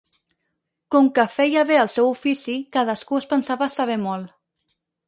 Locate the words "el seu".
1.83-2.09